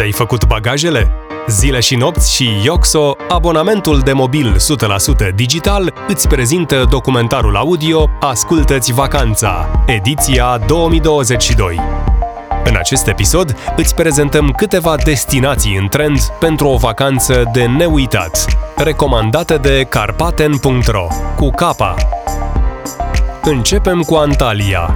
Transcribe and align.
Ți-ai 0.00 0.12
făcut 0.12 0.46
bagajele? 0.46 1.10
Zile 1.48 1.80
și 1.80 1.96
nopți 1.96 2.34
și 2.34 2.48
Ioxo, 2.64 3.16
abonamentul 3.28 4.00
de 4.00 4.12
mobil 4.12 4.56
100% 5.30 5.34
digital, 5.34 5.94
îți 6.08 6.28
prezintă 6.28 6.86
documentarul 6.90 7.56
audio 7.56 8.08
Ascultă-ți 8.20 8.92
vacanța, 8.92 9.82
ediția 9.86 10.60
2022. 10.66 11.80
În 12.64 12.76
acest 12.76 13.06
episod 13.06 13.56
îți 13.76 13.94
prezentăm 13.94 14.50
câteva 14.50 14.96
destinații 15.04 15.76
în 15.76 15.88
trend 15.88 16.20
pentru 16.38 16.68
o 16.68 16.76
vacanță 16.76 17.50
de 17.52 17.64
neuitat, 17.64 18.44
recomandate 18.76 19.56
de 19.56 19.86
carpaten.ro, 19.88 21.06
cu 21.36 21.50
capa. 21.50 21.94
Începem 23.42 24.00
cu 24.00 24.14
Antalya, 24.14 24.94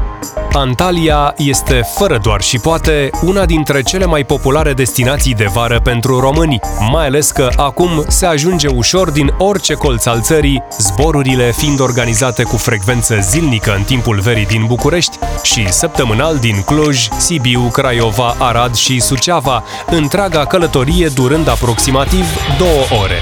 Antalya 0.57 1.35
este, 1.37 1.81
fără 1.95 2.19
doar 2.23 2.41
și 2.41 2.59
poate, 2.59 3.11
una 3.23 3.45
dintre 3.45 3.83
cele 3.83 4.05
mai 4.05 4.25
populare 4.25 4.73
destinații 4.73 5.35
de 5.35 5.47
vară 5.53 5.81
pentru 5.81 6.21
români, 6.21 6.61
mai 6.91 7.07
ales 7.07 7.31
că 7.31 7.49
acum 7.57 8.05
se 8.09 8.27
ajunge 8.27 8.69
ușor 8.69 9.11
din 9.11 9.35
orice 9.39 9.75
colț 9.75 10.07
al 10.07 10.21
țării, 10.21 10.63
zborurile 10.79 11.53
fiind 11.53 11.81
organizate 11.81 12.43
cu 12.43 12.57
frecvență 12.57 13.19
zilnică 13.21 13.75
în 13.77 13.83
timpul 13.83 14.21
verii 14.21 14.47
din 14.47 14.65
București 14.67 15.19
și 15.43 15.73
săptămânal 15.73 16.37
din 16.37 16.63
Cluj, 16.63 17.09
Sibiu, 17.19 17.69
Craiova, 17.73 18.35
Arad 18.39 18.75
și 18.75 19.01
Suceava, 19.01 19.65
întreaga 19.87 20.45
călătorie 20.45 21.09
durând 21.15 21.49
aproximativ 21.49 22.25
două 22.59 23.01
ore. 23.03 23.19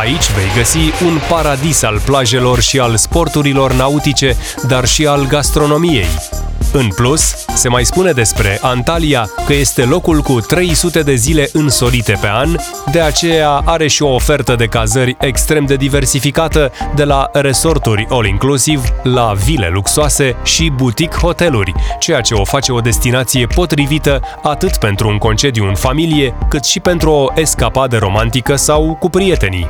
Aici 0.00 0.30
vei 0.32 0.52
găsi 0.56 1.04
un 1.04 1.20
paradis 1.28 1.82
al 1.82 2.00
plajelor 2.04 2.60
și 2.60 2.78
al 2.78 2.96
sporturilor 2.96 3.72
nautice, 3.72 4.36
dar 4.68 4.86
și 4.86 5.06
al 5.06 5.26
gastronomiei. 5.26 6.39
În 6.72 6.88
plus, 6.88 7.44
se 7.54 7.68
mai 7.68 7.84
spune 7.84 8.12
despre 8.12 8.58
Antalya 8.60 9.26
că 9.46 9.52
este 9.52 9.84
locul 9.84 10.20
cu 10.20 10.40
300 10.40 11.02
de 11.02 11.14
zile 11.14 11.48
însorite 11.52 12.18
pe 12.20 12.28
an, 12.28 12.56
de 12.92 13.00
aceea 13.00 13.50
are 13.50 13.86
și 13.86 14.02
o 14.02 14.14
ofertă 14.14 14.54
de 14.54 14.66
cazări 14.66 15.16
extrem 15.20 15.64
de 15.64 15.76
diversificată, 15.76 16.72
de 16.94 17.04
la 17.04 17.30
resorturi 17.32 18.06
all-inclusiv 18.10 18.84
la 19.02 19.32
vile 19.44 19.70
luxoase 19.72 20.36
și 20.44 20.72
boutique 20.76 21.18
hoteluri, 21.18 21.74
ceea 21.98 22.20
ce 22.20 22.34
o 22.34 22.44
face 22.44 22.72
o 22.72 22.80
destinație 22.80 23.46
potrivită 23.46 24.20
atât 24.42 24.76
pentru 24.76 25.08
un 25.08 25.18
concediu 25.18 25.66
în 25.66 25.74
familie, 25.74 26.34
cât 26.48 26.64
și 26.64 26.80
pentru 26.80 27.10
o 27.10 27.26
escapadă 27.34 27.98
romantică 27.98 28.56
sau 28.56 28.96
cu 29.00 29.10
prietenii. 29.10 29.68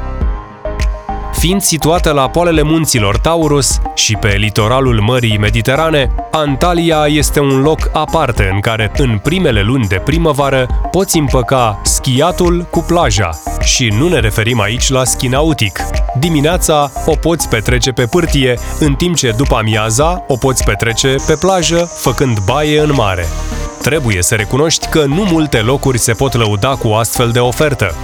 Fiind 1.41 1.60
situată 1.60 2.12
la 2.12 2.28
poalele 2.28 2.62
munților 2.62 3.19
Taurus 3.19 3.78
și 3.94 4.16
pe 4.16 4.28
litoralul 4.28 5.00
Mării 5.00 5.38
Mediterane, 5.38 6.14
Antalya 6.30 7.06
este 7.06 7.41
un 7.41 7.60
loc 7.60 7.91
aparte 7.92 8.50
în 8.52 8.60
care, 8.60 8.92
în 8.97 9.19
primele 9.19 9.62
luni 9.62 9.86
de 9.86 10.02
primăvară, 10.05 10.66
poți 10.91 11.19
împăca 11.19 11.80
schiatul 11.84 12.66
cu 12.70 12.80
plaja. 12.80 13.30
Și 13.60 13.92
nu 13.98 14.08
ne 14.08 14.19
referim 14.19 14.60
aici 14.60 14.88
la 14.88 15.05
schi 15.05 15.28
nautic. 15.28 15.80
Dimineața 16.19 16.92
o 17.06 17.14
poți 17.14 17.48
petrece 17.48 17.91
pe 17.91 18.06
pârtie, 18.06 18.58
în 18.80 18.94
timp 18.94 19.16
ce 19.16 19.34
după 19.36 19.56
amiaza 19.56 20.25
o 20.28 20.36
poți 20.36 20.64
petrece 20.64 21.14
pe 21.27 21.36
plajă, 21.41 21.91
făcând 21.94 22.38
baie 22.44 22.80
în 22.80 22.92
mare. 22.94 23.25
Trebuie 23.82 24.22
să 24.22 24.34
recunoști 24.34 24.86
că 24.86 25.04
nu 25.04 25.27
multe 25.30 25.58
locuri 25.58 25.98
se 25.98 26.12
pot 26.12 26.34
lăuda 26.34 26.69
cu 26.69 26.88
astfel 26.88 27.30
de 27.30 27.38
ofertă 27.38 27.94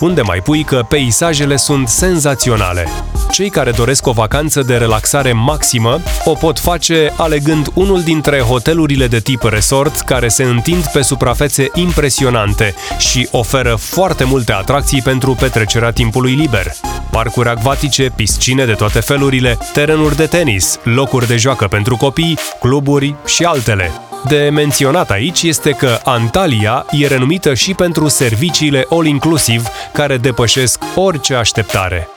unde 0.00 0.22
mai 0.22 0.40
pui 0.40 0.64
că 0.64 0.84
peisajele 0.88 1.56
sunt 1.56 1.88
senzaționale. 1.88 2.88
Cei 3.30 3.50
care 3.50 3.70
doresc 3.70 4.06
o 4.06 4.12
vacanță 4.12 4.62
de 4.62 4.76
relaxare 4.76 5.32
maximă 5.32 6.00
o 6.24 6.32
pot 6.32 6.58
face 6.58 7.12
alegând 7.16 7.70
unul 7.74 8.02
dintre 8.02 8.40
hotelurile 8.40 9.06
de 9.06 9.18
tip 9.18 9.42
resort 9.42 10.00
care 10.00 10.28
se 10.28 10.42
întind 10.42 10.86
pe 10.86 11.02
suprafețe 11.02 11.70
impresionante 11.74 12.74
și 12.98 13.28
oferă 13.30 13.74
foarte 13.74 14.24
multe 14.24 14.52
atracții 14.52 15.02
pentru 15.02 15.34
petrecerea 15.34 15.90
timpului 15.90 16.32
liber. 16.32 16.72
Parcuri 17.10 17.48
acvatice, 17.48 18.12
piscine 18.16 18.64
de 18.64 18.72
toate 18.72 19.00
felurile, 19.00 19.58
terenuri 19.72 20.16
de 20.16 20.26
tenis, 20.26 20.78
locuri 20.82 21.26
de 21.26 21.36
joacă 21.36 21.66
pentru 21.66 21.96
copii, 21.96 22.38
cluburi 22.60 23.14
și 23.26 23.44
altele. 23.44 24.07
De 24.24 24.48
menționat 24.52 25.10
aici 25.10 25.42
este 25.42 25.70
că 25.70 25.98
Antalya 26.04 26.86
e 26.90 27.06
renumită 27.06 27.54
și 27.54 27.74
pentru 27.74 28.08
serviciile 28.08 28.86
all-inclusive 28.90 29.68
care 29.92 30.16
depășesc 30.16 30.82
orice 30.94 31.34
așteptare. 31.34 32.08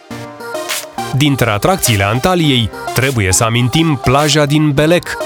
Dintre 1.16 1.50
atracțiile 1.50 2.04
Antaliei, 2.04 2.70
trebuie 2.94 3.32
să 3.32 3.44
amintim 3.44 4.00
plaja 4.04 4.46
din 4.46 4.72
Belek, 4.72 5.18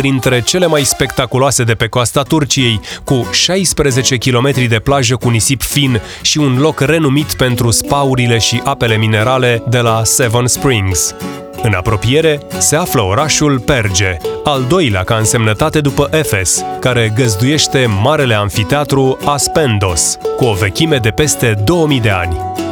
printre 0.00 0.40
cele 0.40 0.66
mai 0.66 0.84
spectaculoase 0.84 1.62
de 1.62 1.74
pe 1.74 1.86
coasta 1.86 2.22
Turciei, 2.22 2.80
cu 3.04 3.28
16 3.32 4.16
km 4.16 4.50
de 4.68 4.78
plajă 4.78 5.16
cu 5.16 5.28
nisip 5.28 5.62
fin 5.62 6.00
și 6.20 6.38
un 6.38 6.58
loc 6.58 6.80
renumit 6.80 7.34
pentru 7.34 7.70
spaurile 7.70 8.38
și 8.38 8.60
apele 8.64 8.96
minerale 8.96 9.62
de 9.68 9.78
la 9.78 10.04
Seven 10.04 10.46
Springs. 10.46 11.14
În 11.62 11.72
apropiere 11.72 12.40
se 12.58 12.76
află 12.76 13.02
orașul 13.02 13.58
Perge, 13.58 14.16
al 14.44 14.64
doilea 14.68 15.04
ca 15.04 15.16
însemnătate 15.16 15.80
după 15.80 16.08
Efes, 16.12 16.62
care 16.80 17.12
găzduiește 17.14 17.86
marele 18.02 18.34
anfiteatru 18.34 19.18
Aspendos, 19.24 20.18
cu 20.36 20.44
o 20.44 20.52
vechime 20.52 20.96
de 20.96 21.10
peste 21.10 21.62
2000 21.64 22.00
de 22.00 22.10
ani. 22.10 22.65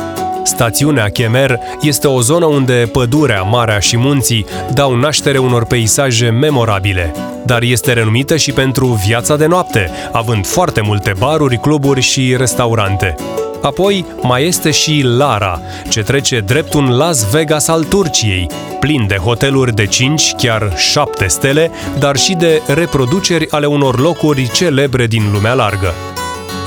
Stațiunea 0.44 1.08
Chemer 1.08 1.58
este 1.80 2.08
o 2.08 2.20
zonă 2.20 2.44
unde 2.44 2.88
pădurea, 2.92 3.42
marea 3.42 3.78
și 3.78 3.96
munții 3.96 4.46
dau 4.72 4.94
naștere 4.94 5.38
unor 5.38 5.64
peisaje 5.64 6.28
memorabile, 6.28 7.12
dar 7.46 7.62
este 7.62 7.92
renumită 7.92 8.36
și 8.36 8.52
pentru 8.52 8.86
viața 9.06 9.36
de 9.36 9.46
noapte, 9.46 9.90
având 10.12 10.46
foarte 10.46 10.80
multe 10.80 11.12
baruri, 11.18 11.58
cluburi 11.58 12.00
și 12.00 12.34
restaurante. 12.36 13.14
Apoi 13.62 14.04
mai 14.22 14.46
este 14.46 14.70
și 14.70 15.02
Lara, 15.16 15.60
ce 15.88 16.02
trece 16.02 16.40
drept 16.40 16.74
un 16.74 16.96
Las 16.96 17.30
Vegas 17.30 17.68
al 17.68 17.84
Turciei, 17.84 18.46
plin 18.80 19.06
de 19.06 19.16
hoteluri 19.16 19.74
de 19.74 19.86
5, 19.86 20.32
chiar 20.36 20.72
7 20.76 21.26
stele, 21.26 21.70
dar 21.98 22.16
și 22.16 22.34
de 22.34 22.62
reproduceri 22.66 23.50
ale 23.50 23.66
unor 23.66 24.00
locuri 24.00 24.50
celebre 24.52 25.06
din 25.06 25.22
lumea 25.32 25.54
largă. 25.54 25.92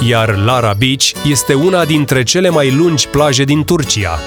Iar 0.05 0.37
Lara 0.45 0.73
Beach 0.77 1.11
este 1.29 1.53
una 1.53 1.85
dintre 1.85 2.23
cele 2.23 2.49
mai 2.49 2.71
lungi 2.71 3.07
plaje 3.07 3.43
din 3.43 3.63
Turcia. 3.63 4.19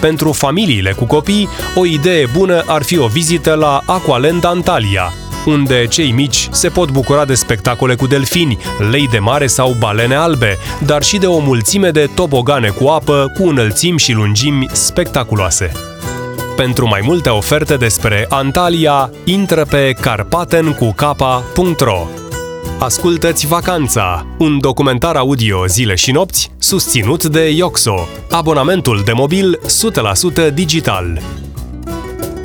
Pentru 0.00 0.32
familiile 0.32 0.92
cu 0.92 1.04
copii, 1.04 1.48
o 1.74 1.86
idee 1.86 2.26
bună 2.32 2.62
ar 2.66 2.82
fi 2.82 2.98
o 2.98 3.06
vizită 3.06 3.54
la 3.54 3.82
Aqualand 3.86 4.44
Antalya, 4.44 5.12
unde 5.46 5.86
cei 5.86 6.10
mici 6.10 6.48
se 6.50 6.68
pot 6.68 6.90
bucura 6.90 7.24
de 7.24 7.34
spectacole 7.34 7.94
cu 7.94 8.06
delfini, 8.06 8.58
lei 8.90 9.08
de 9.08 9.18
mare 9.18 9.46
sau 9.46 9.76
balene 9.78 10.14
albe, 10.14 10.58
dar 10.84 11.02
și 11.02 11.18
de 11.18 11.26
o 11.26 11.38
mulțime 11.38 11.90
de 11.90 12.10
tobogane 12.14 12.68
cu 12.68 12.86
apă, 12.86 13.32
cu 13.38 13.48
înălțimi 13.48 13.98
și 13.98 14.12
lungimi 14.12 14.66
spectaculoase. 14.72 15.72
Pentru 16.56 16.88
mai 16.88 17.00
multe 17.04 17.28
oferte 17.28 17.76
despre 17.76 18.26
Antalya, 18.28 19.10
intră 19.24 19.64
pe 19.64 19.96
carpatencucapa.ro 20.00 22.25
Ascultă-ți 22.78 23.46
Vacanța, 23.46 24.26
un 24.38 24.60
documentar 24.60 25.16
audio 25.16 25.66
zile 25.66 25.94
și 25.94 26.10
nopți 26.10 26.50
susținut 26.58 27.24
de 27.24 27.50
Ioxo, 27.50 28.08
abonamentul 28.30 29.02
de 29.04 29.12
mobil 29.12 29.60
100% 30.50 30.54
digital. 30.54 31.20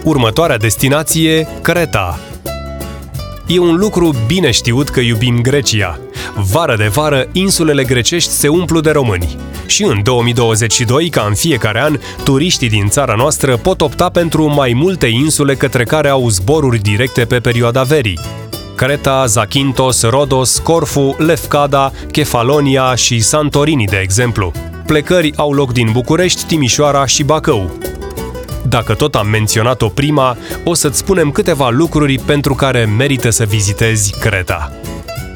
Următoarea 0.03 0.57
destinație, 0.57 1.47
Creta, 1.61 2.19
E 3.47 3.59
un 3.59 3.75
lucru 3.75 4.15
bine 4.27 4.51
știut 4.51 4.89
că 4.89 4.99
iubim 4.99 5.41
Grecia. 5.41 5.99
Vară 6.35 6.75
de 6.75 6.87
vară, 6.87 7.27
insulele 7.31 7.83
grecești 7.83 8.31
se 8.31 8.47
umplu 8.47 8.79
de 8.79 8.91
români. 8.91 9.37
Și 9.65 9.83
în 9.83 10.03
2022, 10.03 11.09
ca 11.09 11.25
în 11.27 11.33
fiecare 11.33 11.81
an, 11.81 11.99
turiștii 12.23 12.69
din 12.69 12.87
țara 12.87 13.15
noastră 13.15 13.57
pot 13.57 13.81
opta 13.81 14.09
pentru 14.09 14.53
mai 14.53 14.73
multe 14.73 15.07
insule 15.07 15.55
către 15.55 15.83
care 15.83 16.09
au 16.09 16.29
zboruri 16.29 16.79
directe 16.79 17.25
pe 17.25 17.39
perioada 17.39 17.83
verii. 17.83 18.19
Creta, 18.81 19.25
Zakynthos, 19.25 20.01
Rodos, 20.01 20.59
Corfu, 20.59 21.15
Lefkada, 21.17 21.91
Kefalonia 22.11 22.95
și 22.95 23.19
Santorini, 23.19 23.85
de 23.85 23.97
exemplu. 23.97 24.51
Plecări 24.85 25.33
au 25.35 25.53
loc 25.53 25.71
din 25.71 25.89
București, 25.91 26.45
Timișoara 26.45 27.05
și 27.05 27.23
Bacău. 27.23 27.71
Dacă 28.67 28.93
tot 28.93 29.15
am 29.15 29.27
menționat-o 29.27 29.87
prima, 29.87 30.37
o 30.63 30.73
să-ți 30.73 30.97
spunem 30.97 31.31
câteva 31.31 31.69
lucruri 31.69 32.19
pentru 32.19 32.53
care 32.53 32.85
merită 32.97 33.29
să 33.29 33.43
vizitezi 33.43 34.19
Creta. 34.19 34.71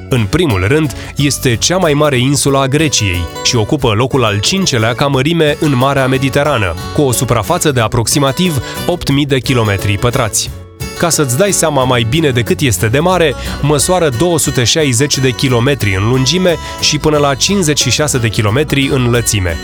În 0.10 0.26
primul 0.30 0.68
rând, 0.68 0.96
este 1.16 1.56
cea 1.56 1.78
mai 1.78 1.94
mare 1.94 2.18
insulă 2.18 2.60
a 2.60 2.68
Greciei 2.68 3.26
și 3.44 3.56
ocupă 3.56 3.92
locul 3.92 4.24
al 4.24 4.40
cincelea 4.40 4.94
ca 4.94 5.08
mărime 5.08 5.58
în 5.60 5.76
Marea 5.76 6.08
Mediterană, 6.08 6.74
cu 6.94 7.02
o 7.02 7.12
suprafață 7.12 7.72
de 7.72 7.80
aproximativ 7.80 8.58
8.000 8.58 9.28
de 9.28 9.40
kilometri 9.40 9.98
pătrați. 9.98 10.65
Ca 10.98 11.10
să-ți 11.10 11.38
dai 11.38 11.52
seama 11.52 11.84
mai 11.84 12.06
bine 12.10 12.30
de 12.30 12.42
cât 12.42 12.60
este 12.60 12.88
de 12.88 13.00
mare, 13.00 13.36
măsoară 13.62 14.10
260 14.18 15.18
de 15.18 15.30
kilometri 15.30 15.96
în 15.96 16.10
lungime 16.10 16.56
și 16.82 16.98
până 16.98 17.18
la 17.18 17.36
56 17.36 18.18
de 18.18 18.30
kilometri 18.30 18.90
în 18.92 19.10
lățime. 19.10 19.58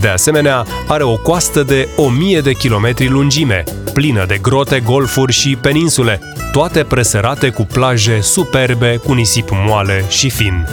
De 0.00 0.08
asemenea, 0.08 0.66
are 0.86 1.02
o 1.02 1.16
coastă 1.16 1.62
de 1.62 1.88
1000 1.96 2.40
de 2.40 2.52
kilometri 2.52 3.08
lungime, 3.08 3.64
plină 3.92 4.24
de 4.26 4.38
grote, 4.42 4.80
golfuri 4.80 5.32
și 5.32 5.56
peninsule, 5.56 6.20
toate 6.52 6.82
presărate 6.82 7.48
cu 7.48 7.62
plaje 7.62 8.20
superbe 8.20 8.96
cu 8.96 9.12
nisip 9.12 9.48
moale 9.52 10.04
și 10.08 10.30
fin. 10.30 10.66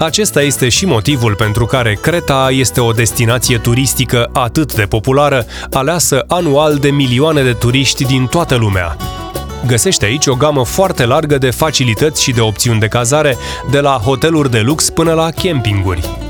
Acesta 0.00 0.42
este 0.42 0.68
și 0.68 0.86
motivul 0.86 1.34
pentru 1.34 1.66
care 1.66 1.98
Creta 2.02 2.48
este 2.50 2.80
o 2.80 2.92
destinație 2.92 3.58
turistică 3.58 4.30
atât 4.32 4.74
de 4.74 4.82
populară, 4.82 5.46
aleasă 5.72 6.24
anual 6.28 6.76
de 6.76 6.90
milioane 6.90 7.42
de 7.42 7.52
turiști 7.52 8.04
din 8.04 8.26
toată 8.26 8.54
lumea. 8.54 8.96
Găsește 9.66 10.04
aici 10.04 10.26
o 10.26 10.34
gamă 10.34 10.64
foarte 10.64 11.06
largă 11.06 11.38
de 11.38 11.50
facilități 11.50 12.22
și 12.22 12.32
de 12.32 12.40
opțiuni 12.40 12.80
de 12.80 12.86
cazare, 12.86 13.36
de 13.70 13.80
la 13.80 13.90
hoteluri 13.90 14.50
de 14.50 14.60
lux 14.60 14.90
până 14.90 15.12
la 15.12 15.30
campinguri. 15.42 16.29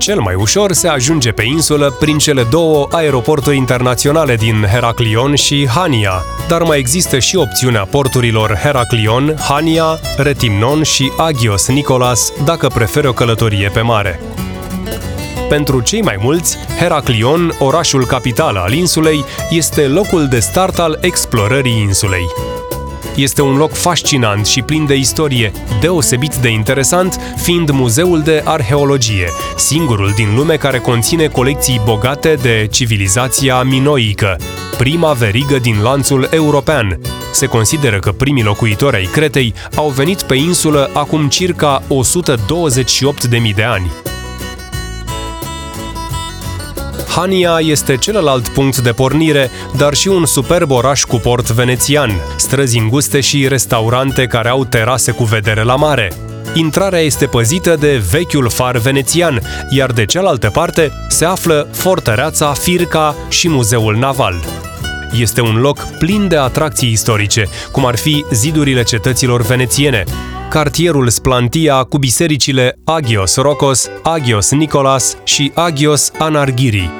Cel 0.00 0.20
mai 0.20 0.34
ușor 0.34 0.72
se 0.72 0.88
ajunge 0.88 1.30
pe 1.30 1.42
insulă 1.42 1.96
prin 1.98 2.18
cele 2.18 2.46
două 2.50 2.86
aeroporturi 2.90 3.56
internaționale 3.56 4.34
din 4.34 4.66
Heraclion 4.72 5.34
și 5.34 5.68
Hania, 5.68 6.24
dar 6.48 6.62
mai 6.62 6.78
există 6.78 7.18
și 7.18 7.36
opțiunea 7.36 7.84
porturilor 7.84 8.58
Heraclion, 8.62 9.36
Hania, 9.48 10.00
Retimnon 10.16 10.82
și 10.82 11.12
Agios 11.16 11.68
Nicolas 11.68 12.32
dacă 12.44 12.68
preferă 12.74 13.08
o 13.08 13.12
călătorie 13.12 13.70
pe 13.74 13.80
mare. 13.80 14.20
Pentru 15.48 15.80
cei 15.80 16.02
mai 16.02 16.16
mulți, 16.20 16.56
Heraclion, 16.78 17.54
orașul 17.58 18.06
capital 18.06 18.56
al 18.56 18.72
insulei, 18.72 19.24
este 19.50 19.86
locul 19.86 20.26
de 20.26 20.38
start 20.38 20.78
al 20.78 20.98
explorării 21.00 21.80
insulei. 21.80 22.26
Este 23.14 23.42
un 23.42 23.56
loc 23.56 23.72
fascinant 23.72 24.46
și 24.46 24.62
plin 24.62 24.86
de 24.86 24.94
istorie, 24.94 25.52
deosebit 25.80 26.34
de 26.34 26.48
interesant, 26.48 27.20
fiind 27.36 27.70
muzeul 27.70 28.20
de 28.20 28.42
arheologie, 28.44 29.28
singurul 29.56 30.12
din 30.16 30.34
lume 30.36 30.56
care 30.56 30.78
conține 30.78 31.26
colecții 31.26 31.80
bogate 31.84 32.34
de 32.42 32.68
civilizația 32.70 33.62
minoică, 33.62 34.36
prima 34.78 35.12
verigă 35.12 35.58
din 35.58 35.80
lanțul 35.82 36.28
european. 36.30 36.98
Se 37.32 37.46
consideră 37.46 37.98
că 37.98 38.12
primii 38.12 38.42
locuitori 38.42 38.96
ai 38.96 39.08
Cretei 39.12 39.54
au 39.74 39.88
venit 39.88 40.22
pe 40.22 40.34
insulă 40.34 40.90
acum 40.92 41.28
circa 41.28 41.82
128.000 41.82 43.54
de 43.54 43.62
ani. 43.62 43.90
Hania 47.16 47.58
este 47.60 47.96
celălalt 47.96 48.48
punct 48.48 48.78
de 48.78 48.92
pornire, 48.92 49.50
dar 49.76 49.94
și 49.94 50.08
un 50.08 50.26
superb 50.26 50.70
oraș 50.70 51.02
cu 51.02 51.16
port 51.16 51.50
venețian, 51.50 52.10
străzi 52.36 52.78
înguste 52.78 53.20
și 53.20 53.48
restaurante 53.48 54.26
care 54.26 54.48
au 54.48 54.64
terase 54.64 55.12
cu 55.12 55.24
vedere 55.24 55.62
la 55.62 55.76
mare. 55.76 56.12
Intrarea 56.54 56.98
este 56.98 57.26
păzită 57.26 57.76
de 57.76 58.02
vechiul 58.10 58.48
far 58.48 58.76
venețian, 58.76 59.40
iar 59.70 59.92
de 59.92 60.04
cealaltă 60.04 60.50
parte 60.50 60.92
se 61.08 61.24
află 61.24 61.68
fortăreața 61.72 62.52
Firca 62.52 63.14
și 63.28 63.48
muzeul 63.48 63.96
naval. 63.96 64.34
Este 65.12 65.40
un 65.40 65.56
loc 65.56 65.78
plin 65.98 66.28
de 66.28 66.36
atracții 66.36 66.90
istorice, 66.90 67.48
cum 67.72 67.86
ar 67.86 67.96
fi 67.96 68.24
zidurile 68.32 68.82
cetăților 68.82 69.42
venețiene, 69.42 70.04
cartierul 70.50 71.08
Splantia 71.08 71.82
cu 71.82 71.98
bisericile 71.98 72.78
Agios 72.84 73.36
Rocos, 73.36 73.88
Agios 74.02 74.50
Nicolas 74.50 75.16
și 75.24 75.52
Agios 75.54 76.10
Anarghiri. 76.18 76.90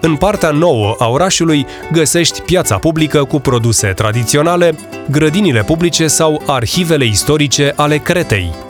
În 0.00 0.16
partea 0.16 0.50
nouă 0.50 0.94
a 0.98 1.08
orașului 1.08 1.66
găsești 1.92 2.40
piața 2.40 2.78
publică 2.78 3.24
cu 3.24 3.40
produse 3.40 3.86
tradiționale, 3.86 4.74
grădinile 5.10 5.62
publice 5.62 6.06
sau 6.06 6.42
arhivele 6.46 7.04
istorice 7.04 7.72
ale 7.76 7.96
Cretei. 7.96 8.69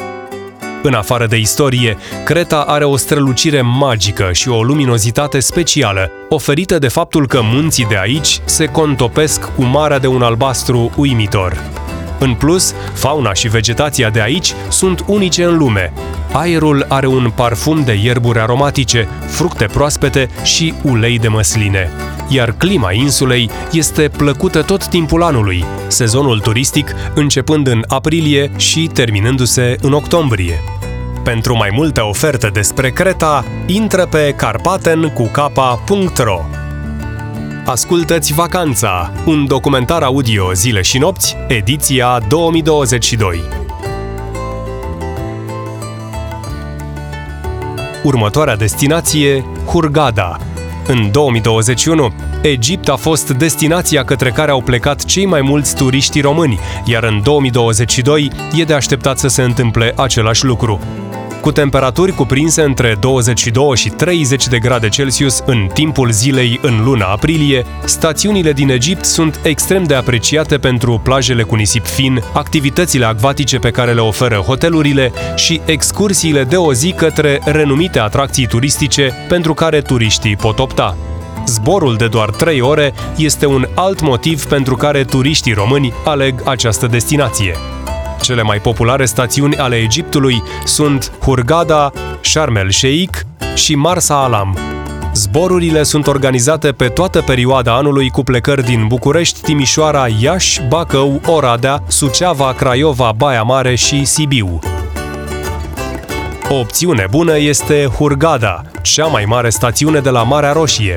În 0.82 0.94
afară 0.94 1.26
de 1.26 1.36
istorie, 1.36 1.96
Creta 2.24 2.60
are 2.60 2.84
o 2.84 2.96
strălucire 2.96 3.60
magică 3.62 4.32
și 4.32 4.48
o 4.48 4.62
luminozitate 4.62 5.40
specială, 5.40 6.10
oferită 6.28 6.78
de 6.78 6.88
faptul 6.88 7.26
că 7.26 7.40
munții 7.42 7.86
de 7.86 7.98
aici 7.98 8.40
se 8.44 8.64
contopesc 8.64 9.54
cu 9.54 9.62
marea 9.62 9.98
de 9.98 10.06
un 10.06 10.22
albastru 10.22 10.90
uimitor. 10.96 11.56
În 12.22 12.34
plus, 12.34 12.74
fauna 12.92 13.32
și 13.32 13.48
vegetația 13.48 14.10
de 14.10 14.20
aici 14.20 14.52
sunt 14.68 15.04
unice 15.06 15.44
în 15.44 15.56
lume. 15.56 15.92
Aerul 16.32 16.84
are 16.88 17.06
un 17.06 17.32
parfum 17.34 17.82
de 17.84 17.98
ierburi 18.02 18.38
aromatice, 18.38 19.08
fructe 19.26 19.64
proaspete 19.64 20.28
și 20.42 20.74
ulei 20.82 21.18
de 21.18 21.28
măsline. 21.28 21.90
Iar 22.28 22.54
clima 22.58 22.92
insulei 22.92 23.50
este 23.72 24.10
plăcută 24.16 24.62
tot 24.62 24.86
timpul 24.86 25.22
anului, 25.22 25.64
sezonul 25.88 26.40
turistic 26.40 26.94
începând 27.14 27.66
în 27.66 27.84
aprilie 27.86 28.50
și 28.56 28.90
terminându-se 28.92 29.76
în 29.80 29.92
octombrie. 29.92 30.62
Pentru 31.24 31.56
mai 31.56 31.70
multe 31.72 32.00
oferte 32.00 32.46
despre 32.46 32.90
Creta, 32.90 33.44
intră 33.66 34.06
pe 34.06 34.34
carpaten.ro. 34.36 36.59
Ascultă-ți 37.64 38.32
Vacanța, 38.32 39.12
un 39.26 39.46
documentar 39.46 40.02
audio 40.02 40.52
zile 40.52 40.82
și 40.82 40.98
nopți, 40.98 41.36
ediția 41.48 42.20
2022. 42.28 43.42
Următoarea 48.02 48.56
destinație, 48.56 49.44
Hurghada. 49.66 50.36
În 50.86 51.10
2021, 51.10 52.12
Egipt 52.42 52.88
a 52.88 52.96
fost 52.96 53.30
destinația 53.30 54.04
către 54.04 54.30
care 54.30 54.50
au 54.50 54.62
plecat 54.62 55.04
cei 55.04 55.26
mai 55.26 55.40
mulți 55.40 55.76
turiști 55.76 56.20
români, 56.20 56.58
iar 56.84 57.02
în 57.02 57.20
2022 57.22 58.30
e 58.52 58.64
de 58.64 58.74
așteptat 58.74 59.18
să 59.18 59.28
se 59.28 59.42
întâmple 59.42 59.92
același 59.96 60.44
lucru 60.44 60.80
cu 61.40 61.52
temperaturi 61.52 62.12
cuprinse 62.12 62.62
între 62.62 62.96
22 63.00 63.76
și 63.76 63.88
30 63.88 64.48
de 64.48 64.58
grade 64.58 64.88
Celsius 64.88 65.42
în 65.46 65.68
timpul 65.74 66.10
zilei 66.10 66.58
în 66.62 66.84
luna 66.84 67.06
aprilie, 67.06 67.66
stațiunile 67.84 68.52
din 68.52 68.70
Egipt 68.70 69.04
sunt 69.04 69.40
extrem 69.42 69.82
de 69.82 69.94
apreciate 69.94 70.58
pentru 70.58 71.00
plajele 71.04 71.42
cu 71.42 71.54
nisip 71.54 71.86
fin, 71.86 72.22
activitățile 72.32 73.04
acvatice 73.04 73.58
pe 73.58 73.70
care 73.70 73.92
le 73.92 74.00
oferă 74.00 74.36
hotelurile 74.36 75.12
și 75.36 75.60
excursiile 75.64 76.44
de 76.44 76.56
o 76.56 76.72
zi 76.72 76.92
către 76.92 77.40
renumite 77.44 77.98
atracții 77.98 78.46
turistice 78.46 79.12
pentru 79.28 79.54
care 79.54 79.80
turiștii 79.80 80.36
pot 80.36 80.58
opta. 80.58 80.96
Zborul 81.46 81.96
de 81.96 82.06
doar 82.06 82.30
3 82.30 82.60
ore 82.60 82.94
este 83.16 83.46
un 83.46 83.66
alt 83.74 84.00
motiv 84.00 84.44
pentru 84.44 84.76
care 84.76 85.04
turiștii 85.04 85.52
români 85.52 85.92
aleg 86.04 86.42
această 86.44 86.86
destinație. 86.86 87.54
Cele 88.20 88.42
mai 88.42 88.58
populare 88.58 89.04
stațiuni 89.04 89.56
ale 89.56 89.76
Egiptului 89.76 90.42
sunt 90.64 91.12
Hurghada, 91.20 91.92
Sharm 92.20 92.56
el 92.56 92.70
Sheikh 92.70 93.18
și 93.54 93.74
Marsa 93.74 94.22
Alam. 94.22 94.56
Zborurile 95.14 95.82
sunt 95.82 96.06
organizate 96.06 96.72
pe 96.72 96.88
toată 96.88 97.20
perioada 97.20 97.76
anului 97.76 98.10
cu 98.10 98.22
plecări 98.22 98.64
din 98.64 98.86
București, 98.86 99.40
Timișoara, 99.40 100.06
Iași, 100.20 100.60
Bacău, 100.68 101.20
Oradea, 101.26 101.82
Suceava, 101.86 102.52
Craiova, 102.52 103.12
Baia 103.16 103.42
Mare 103.42 103.74
și 103.74 104.04
Sibiu. 104.04 104.58
O 106.48 106.54
opțiune 106.54 107.06
bună 107.10 107.38
este 107.38 107.90
Hurghada, 107.96 108.62
cea 108.82 109.06
mai 109.06 109.24
mare 109.24 109.50
stațiune 109.50 110.00
de 110.00 110.10
la 110.10 110.22
Marea 110.22 110.52
Roșie, 110.52 110.96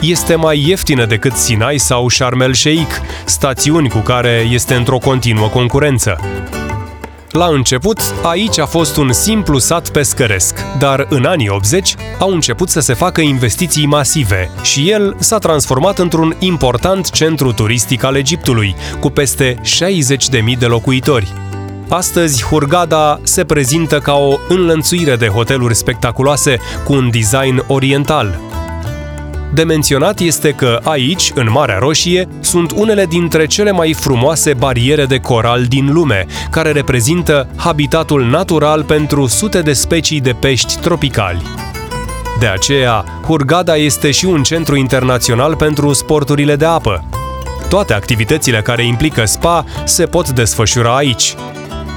este 0.00 0.34
mai 0.34 0.64
ieftină 0.66 1.04
decât 1.04 1.32
Sinai 1.32 1.78
sau 1.78 2.08
Sharm 2.08 2.40
el 2.40 2.54
Sheikh, 2.54 2.94
stațiuni 3.24 3.88
cu 3.88 3.98
care 3.98 4.48
este 4.50 4.74
într-o 4.74 4.98
continuă 4.98 5.48
concurență. 5.48 6.20
La 7.30 7.46
început, 7.46 8.00
aici 8.22 8.58
a 8.58 8.66
fost 8.66 8.96
un 8.96 9.12
simplu 9.12 9.58
sat 9.58 9.88
pescăresc, 9.88 10.64
dar 10.78 11.06
în 11.08 11.24
anii 11.24 11.48
80 11.48 11.94
au 12.18 12.30
început 12.30 12.68
să 12.68 12.80
se 12.80 12.94
facă 12.94 13.20
investiții 13.20 13.86
masive 13.86 14.50
și 14.62 14.90
el 14.90 15.16
s-a 15.18 15.38
transformat 15.38 15.98
într-un 15.98 16.36
important 16.38 17.10
centru 17.10 17.52
turistic 17.52 18.02
al 18.02 18.16
Egiptului, 18.16 18.76
cu 19.00 19.10
peste 19.10 19.54
60.000 19.54 20.58
de 20.58 20.66
locuitori. 20.66 21.32
Astăzi, 21.88 22.44
Hurghada 22.44 23.20
se 23.22 23.44
prezintă 23.44 23.98
ca 23.98 24.14
o 24.14 24.38
înlănțuire 24.48 25.16
de 25.16 25.26
hoteluri 25.26 25.74
spectaculoase 25.74 26.58
cu 26.84 26.92
un 26.92 27.10
design 27.10 27.64
oriental, 27.66 28.38
de 29.54 29.62
menționat 29.62 30.18
este 30.20 30.50
că 30.50 30.80
aici, 30.82 31.32
în 31.34 31.50
Marea 31.50 31.78
Roșie, 31.78 32.28
sunt 32.40 32.70
unele 32.70 33.06
dintre 33.06 33.46
cele 33.46 33.70
mai 33.70 33.92
frumoase 33.92 34.54
bariere 34.54 35.04
de 35.04 35.18
coral 35.18 35.64
din 35.64 35.92
lume, 35.92 36.26
care 36.50 36.72
reprezintă 36.72 37.48
habitatul 37.56 38.24
natural 38.24 38.84
pentru 38.84 39.26
sute 39.26 39.60
de 39.60 39.72
specii 39.72 40.20
de 40.20 40.32
pești 40.32 40.78
tropicali. 40.80 41.42
De 42.40 42.46
aceea, 42.46 43.04
Hurghada 43.26 43.76
este 43.76 44.10
și 44.10 44.24
un 44.24 44.42
centru 44.42 44.76
internațional 44.76 45.56
pentru 45.56 45.92
sporturile 45.92 46.56
de 46.56 46.64
apă. 46.64 47.04
Toate 47.68 47.94
activitățile 47.94 48.60
care 48.62 48.86
implică 48.86 49.24
spa 49.24 49.64
se 49.84 50.06
pot 50.06 50.28
desfășura 50.30 50.96
aici, 50.96 51.34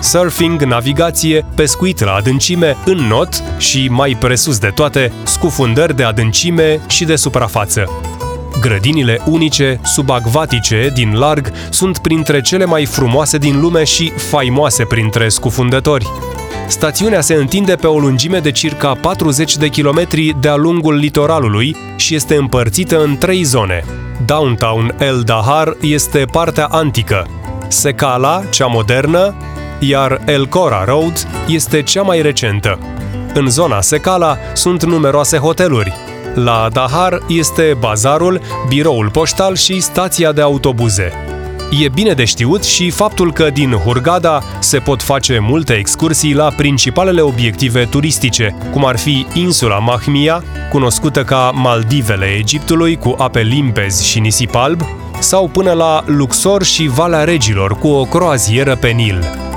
surfing, 0.01 0.61
navigație, 0.61 1.45
pescuit 1.55 2.03
la 2.03 2.11
adâncime, 2.11 2.77
în 2.85 2.97
not 2.97 3.43
și, 3.57 3.87
mai 3.89 4.17
presus 4.19 4.57
de 4.57 4.67
toate, 4.67 5.11
scufundări 5.23 5.95
de 5.95 6.03
adâncime 6.03 6.79
și 6.87 7.05
de 7.05 7.15
suprafață. 7.15 7.89
Grădinile 8.59 9.21
unice, 9.25 9.79
subacvatice, 9.83 10.91
din 10.93 11.13
larg, 11.17 11.51
sunt 11.69 11.97
printre 11.97 12.41
cele 12.41 12.65
mai 12.65 12.85
frumoase 12.85 13.37
din 13.37 13.59
lume 13.59 13.83
și 13.83 14.09
faimoase 14.09 14.85
printre 14.85 15.29
scufundători. 15.29 16.07
Stațiunea 16.67 17.21
se 17.21 17.33
întinde 17.33 17.75
pe 17.75 17.87
o 17.87 17.99
lungime 17.99 18.39
de 18.39 18.51
circa 18.51 18.93
40 18.93 19.57
de 19.57 19.67
kilometri 19.67 20.35
de-a 20.39 20.55
lungul 20.55 20.95
litoralului 20.95 21.75
și 21.95 22.15
este 22.15 22.35
împărțită 22.35 23.03
în 23.03 23.17
trei 23.17 23.43
zone. 23.43 23.83
Downtown 24.25 24.95
El 24.99 25.21
Dahar 25.25 25.77
este 25.81 26.25
partea 26.31 26.65
antică, 26.65 27.27
Secala, 27.71 28.43
cea 28.49 28.65
modernă, 28.65 29.35
iar 29.83 30.21
El 30.27 30.45
Cora 30.47 30.83
Road 30.83 31.27
este 31.47 31.81
cea 31.81 32.01
mai 32.01 32.21
recentă. 32.21 32.79
În 33.33 33.49
zona 33.49 33.81
Secala 33.81 34.37
sunt 34.53 34.83
numeroase 34.83 35.37
hoteluri. 35.37 35.93
La 36.33 36.67
Dahar 36.71 37.19
este 37.27 37.77
bazarul, 37.79 38.41
biroul 38.67 39.09
poștal 39.09 39.55
și 39.55 39.79
stația 39.79 40.31
de 40.31 40.41
autobuze. 40.41 41.13
E 41.83 41.89
bine 41.89 42.13
de 42.13 42.25
știut 42.25 42.63
și 42.63 42.89
faptul 42.89 43.33
că 43.33 43.49
din 43.49 43.71
Hurgada 43.71 44.43
se 44.59 44.79
pot 44.79 45.01
face 45.01 45.39
multe 45.39 45.73
excursii 45.73 46.33
la 46.33 46.49
principalele 46.55 47.21
obiective 47.21 47.85
turistice, 47.85 48.55
cum 48.71 48.85
ar 48.85 48.97
fi 48.97 49.25
insula 49.33 49.77
Mahmia, 49.77 50.43
cunoscută 50.69 51.23
ca 51.23 51.51
Maldivele 51.53 52.25
Egiptului 52.25 52.95
cu 52.95 53.15
ape 53.17 53.41
limpezi 53.41 54.07
și 54.07 54.19
nisip 54.19 54.55
alb, 54.55 54.81
sau 55.19 55.47
până 55.47 55.71
la 55.71 56.03
Luxor 56.05 56.63
și 56.63 56.87
Valea 56.87 57.23
Regilor 57.23 57.77
cu 57.77 57.87
o 57.87 58.03
croazieră 58.03 58.75
pe 58.75 58.87
Nil. 58.87 59.50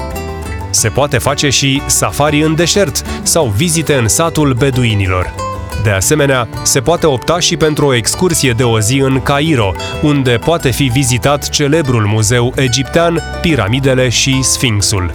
Se 0.75 0.88
poate 0.88 1.19
face 1.19 1.49
și 1.49 1.83
safari 1.87 2.43
în 2.43 2.54
deșert 2.54 3.02
sau 3.23 3.52
vizite 3.57 3.95
în 3.95 4.09
satul 4.09 4.52
beduinilor. 4.52 5.35
De 5.83 5.90
asemenea, 5.90 6.49
se 6.62 6.81
poate 6.81 7.07
opta 7.07 7.38
și 7.38 7.57
pentru 7.57 7.87
o 7.87 7.95
excursie 7.95 8.52
de 8.52 8.62
o 8.62 8.81
zi 8.81 8.99
în 8.99 9.23
Cairo, 9.23 9.73
unde 10.02 10.38
poate 10.45 10.71
fi 10.71 10.85
vizitat 10.85 11.49
celebrul 11.49 12.07
muzeu 12.07 12.52
egiptean, 12.57 13.23
piramidele 13.40 14.09
și 14.09 14.43
Sfinxul. 14.43 15.11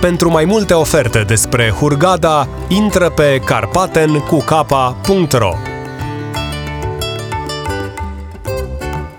Pentru 0.00 0.30
mai 0.30 0.44
multe 0.44 0.74
oferte 0.74 1.24
despre 1.26 1.70
Hurgada, 1.70 2.48
intră 2.68 3.08
pe 3.08 3.40
carpatencucapa.ro 3.44 5.71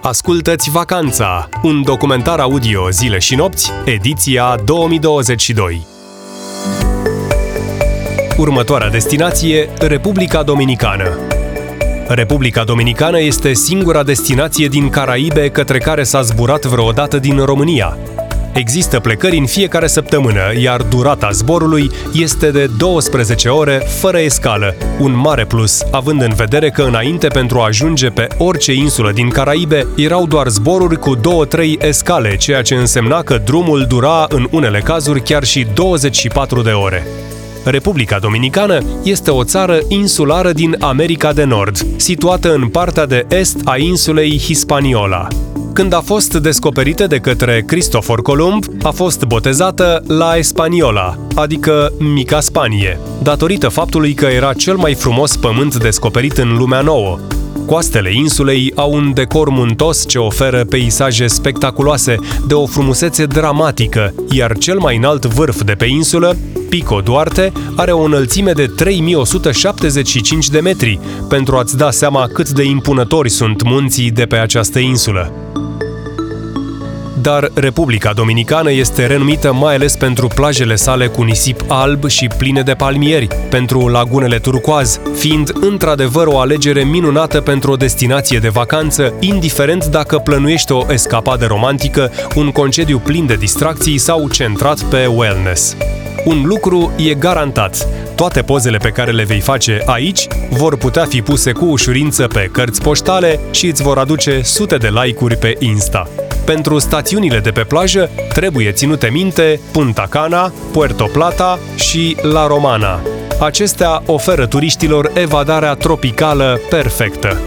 Ascultă-ți 0.05 0.69
Vacanța, 0.69 1.49
un 1.61 1.83
documentar 1.83 2.39
audio 2.39 2.89
zile 2.89 3.19
și 3.19 3.35
nopți, 3.35 3.71
ediția 3.85 4.55
2022. 4.65 5.85
Următoarea 8.37 8.89
destinație, 8.89 9.69
Republica 9.79 10.43
Dominicană. 10.43 11.17
Republica 12.07 12.63
Dominicană 12.63 13.19
este 13.19 13.53
singura 13.53 14.03
destinație 14.03 14.67
din 14.67 14.89
Caraibe 14.89 15.49
către 15.49 15.77
care 15.77 16.03
s-a 16.03 16.21
zburat 16.21 16.65
vreodată 16.65 17.19
din 17.19 17.39
România. 17.45 17.97
Există 18.53 18.99
plecări 18.99 19.37
în 19.37 19.45
fiecare 19.45 19.87
săptămână, 19.87 20.41
iar 20.61 20.81
durata 20.81 21.29
zborului 21.31 21.91
este 22.13 22.51
de 22.51 22.69
12 22.77 23.49
ore 23.49 23.83
fără 23.99 24.19
escală, 24.19 24.75
un 24.99 25.15
mare 25.15 25.45
plus, 25.45 25.81
având 25.91 26.21
în 26.21 26.33
vedere 26.33 26.69
că 26.69 26.81
înainte 26.81 27.27
pentru 27.27 27.59
a 27.59 27.65
ajunge 27.65 28.09
pe 28.09 28.27
orice 28.37 28.73
insulă 28.73 29.11
din 29.11 29.29
Caraibe 29.29 29.87
erau 29.95 30.25
doar 30.25 30.47
zboruri 30.47 30.99
cu 30.99 31.15
2-3 31.15 31.19
escale, 31.79 32.35
ceea 32.35 32.61
ce 32.61 32.75
însemna 32.75 33.21
că 33.21 33.41
drumul 33.45 33.85
dura 33.87 34.25
în 34.29 34.47
unele 34.51 34.79
cazuri 34.79 35.21
chiar 35.21 35.43
și 35.43 35.67
24 35.73 36.61
de 36.61 36.71
ore. 36.71 37.07
Republica 37.65 38.19
Dominicană 38.19 38.81
este 39.03 39.31
o 39.31 39.43
țară 39.43 39.79
insulară 39.87 40.51
din 40.51 40.75
America 40.79 41.33
de 41.33 41.43
Nord, 41.43 41.77
situată 41.95 42.53
în 42.53 42.67
partea 42.67 43.05
de 43.05 43.25
est 43.29 43.57
a 43.63 43.77
insulei 43.77 44.39
Hispaniola. 44.39 45.27
Când 45.73 45.93
a 45.93 46.01
fost 46.01 46.33
descoperită 46.33 47.07
de 47.07 47.17
către 47.17 47.63
Cristofor 47.67 48.21
Columb, 48.21 48.63
a 48.81 48.89
fost 48.89 49.23
botezată 49.23 50.03
La 50.07 50.37
Espaniola, 50.37 51.17
adică 51.35 51.91
Mica 51.99 52.39
Spanie, 52.39 52.99
datorită 53.21 53.69
faptului 53.69 54.13
că 54.13 54.25
era 54.25 54.53
cel 54.53 54.75
mai 54.75 54.93
frumos 54.93 55.35
pământ 55.35 55.75
descoperit 55.75 56.37
în 56.37 56.57
lumea 56.57 56.81
nouă, 56.81 57.19
Coastele 57.65 58.13
insulei 58.13 58.71
au 58.75 58.93
un 58.93 59.13
decor 59.13 59.49
muntos 59.49 60.07
ce 60.07 60.17
oferă 60.17 60.65
peisaje 60.65 61.27
spectaculoase 61.27 62.15
de 62.47 62.53
o 62.53 62.65
frumusețe 62.65 63.25
dramatică, 63.25 64.13
iar 64.29 64.57
cel 64.57 64.79
mai 64.79 64.97
înalt 64.97 65.25
vârf 65.25 65.63
de 65.63 65.73
pe 65.73 65.85
insulă, 65.85 66.37
Pico 66.69 66.99
Duarte, 66.99 67.51
are 67.75 67.91
o 67.91 68.01
înălțime 68.01 68.51
de 68.51 68.65
3175 68.65 70.49
de 70.49 70.59
metri, 70.59 70.99
pentru 71.29 71.55
a-ți 71.55 71.77
da 71.77 71.91
seama 71.91 72.27
cât 72.33 72.49
de 72.49 72.63
impunători 72.63 73.29
sunt 73.29 73.63
munții 73.63 74.11
de 74.11 74.23
pe 74.23 74.35
această 74.35 74.79
insulă 74.79 75.33
dar 77.23 77.51
Republica 77.53 78.13
Dominicană 78.13 78.71
este 78.71 79.05
renumită 79.05 79.53
mai 79.53 79.75
ales 79.75 79.95
pentru 79.95 80.27
plajele 80.27 80.75
sale 80.75 81.07
cu 81.07 81.21
nisip 81.21 81.63
alb 81.67 82.07
și 82.07 82.27
pline 82.37 82.61
de 82.61 82.73
palmieri, 82.73 83.27
pentru 83.49 83.87
lagunele 83.87 84.37
turcoaz, 84.37 84.99
fiind 85.15 85.51
într-adevăr 85.61 86.27
o 86.27 86.39
alegere 86.39 86.83
minunată 86.83 87.41
pentru 87.41 87.71
o 87.71 87.75
destinație 87.75 88.39
de 88.39 88.49
vacanță, 88.49 89.13
indiferent 89.19 89.85
dacă 89.85 90.17
plănuiești 90.17 90.71
o 90.71 90.85
escapadă 90.89 91.45
romantică, 91.45 92.11
un 92.35 92.51
concediu 92.51 92.99
plin 92.99 93.25
de 93.25 93.35
distracții 93.35 93.97
sau 93.97 94.29
centrat 94.29 94.81
pe 94.81 95.05
wellness. 95.05 95.75
Un 96.25 96.41
lucru 96.45 96.91
e 96.97 97.13
garantat. 97.13 97.87
Toate 98.15 98.41
pozele 98.41 98.77
pe 98.77 98.89
care 98.89 99.11
le 99.11 99.23
vei 99.23 99.39
face 99.39 99.81
aici 99.85 100.27
vor 100.49 100.77
putea 100.77 101.05
fi 101.05 101.21
puse 101.21 101.51
cu 101.51 101.65
ușurință 101.65 102.27
pe 102.27 102.49
cărți 102.51 102.81
poștale 102.81 103.39
și 103.51 103.67
îți 103.67 103.83
vor 103.83 103.97
aduce 103.97 104.41
sute 104.41 104.77
de 104.77 104.89
like-uri 105.03 105.37
pe 105.37 105.55
Insta. 105.59 106.07
Pentru 106.45 106.79
stațiunile 106.79 107.39
de 107.39 107.51
pe 107.51 107.61
plajă 107.61 108.09
trebuie 108.33 108.71
ținute 108.71 109.09
minte 109.11 109.59
Punta 109.71 110.07
Cana, 110.09 110.53
Puerto 110.71 111.05
Plata 111.05 111.59
și 111.75 112.17
La 112.21 112.47
Romana. 112.47 112.99
Acestea 113.39 114.03
oferă 114.05 114.45
turiștilor 114.45 115.11
evadarea 115.13 115.73
tropicală 115.73 116.59
perfectă. 116.69 117.37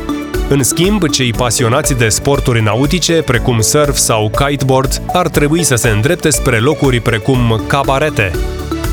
În 0.48 0.62
schimb, 0.62 1.08
cei 1.08 1.32
pasionați 1.32 1.94
de 1.94 2.08
sporturi 2.08 2.62
nautice, 2.62 3.12
precum 3.12 3.60
surf 3.60 3.96
sau 3.96 4.30
kiteboard, 4.30 5.02
ar 5.12 5.28
trebui 5.28 5.62
să 5.62 5.74
se 5.74 5.88
îndrepte 5.88 6.30
spre 6.30 6.58
locuri 6.58 7.00
precum 7.00 7.62
cabarete. 7.66 8.30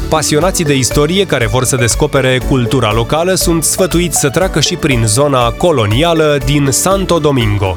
Pasionații 0.10 0.66
de 0.66 0.76
istorie 0.76 1.26
care 1.26 1.48
vor 1.48 1.64
să 1.64 1.76
descopere 1.76 2.42
cultura 2.50 2.94
locală 2.94 3.34
sunt 3.34 3.64
sfătuiți 3.64 4.20
să 4.20 4.30
treacă 4.30 4.60
și 4.60 4.76
prin 4.76 5.04
zona 5.06 5.50
colonială 5.50 6.38
din 6.46 6.68
Santo 6.72 7.20
Domingo. 7.20 7.76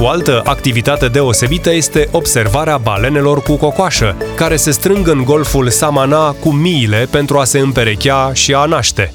O 0.00 0.08
altă 0.08 0.42
activitate 0.44 1.06
deosebită 1.08 1.72
este 1.72 2.08
observarea 2.12 2.76
balenelor 2.76 3.42
cu 3.42 3.56
cocoașă, 3.56 4.16
care 4.36 4.56
se 4.56 4.70
strâng 4.70 5.08
în 5.08 5.24
golful 5.24 5.68
Samana 5.68 6.30
cu 6.30 6.52
miile 6.52 7.08
pentru 7.10 7.38
a 7.38 7.44
se 7.44 7.58
împerechea 7.58 8.30
și 8.32 8.54
a 8.54 8.64
naște. 8.64 9.12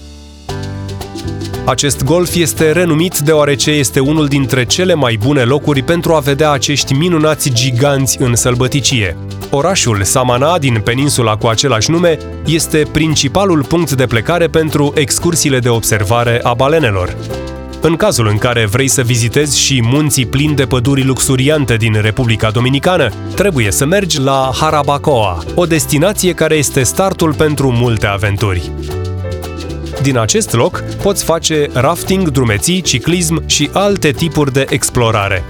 Acest 1.65 2.03
golf 2.03 2.35
este 2.35 2.71
renumit 2.71 3.17
deoarece 3.17 3.71
este 3.71 3.99
unul 3.99 4.27
dintre 4.27 4.65
cele 4.65 4.93
mai 4.93 5.19
bune 5.21 5.41
locuri 5.43 5.81
pentru 5.81 6.13
a 6.13 6.19
vedea 6.19 6.51
acești 6.51 6.93
minunați 6.93 7.49
giganți 7.53 8.21
în 8.21 8.35
sălbăticie. 8.35 9.17
Orașul 9.49 10.03
Samana 10.03 10.57
din 10.57 10.81
peninsula 10.83 11.35
cu 11.35 11.47
același 11.47 11.91
nume 11.91 12.17
este 12.45 12.87
principalul 12.91 13.63
punct 13.63 13.91
de 13.91 14.05
plecare 14.05 14.47
pentru 14.47 14.93
excursiile 14.95 15.59
de 15.59 15.69
observare 15.69 16.39
a 16.43 16.53
balenelor. 16.53 17.15
În 17.85 17.95
cazul 17.95 18.27
în 18.27 18.37
care 18.37 18.65
vrei 18.65 18.87
să 18.87 19.01
vizitezi 19.01 19.59
și 19.59 19.81
munții 19.81 20.25
plini 20.25 20.55
de 20.55 20.65
păduri 20.65 21.03
luxuriante 21.03 21.75
din 21.75 22.01
Republica 22.01 22.51
Dominicană, 22.51 23.09
trebuie 23.35 23.71
să 23.71 23.85
mergi 23.85 24.19
la 24.19 24.51
Harabacoa, 24.59 25.43
o 25.55 25.65
destinație 25.65 26.33
care 26.33 26.55
este 26.55 26.83
startul 26.83 27.33
pentru 27.33 27.71
multe 27.71 28.05
aventuri. 28.05 28.71
Din 30.01 30.17
acest 30.17 30.53
loc 30.53 30.83
poți 31.01 31.23
face 31.23 31.69
rafting, 31.73 32.29
drumeții, 32.29 32.81
ciclism 32.81 33.47
și 33.47 33.69
alte 33.73 34.11
tipuri 34.11 34.53
de 34.53 34.65
explorare. 34.69 35.43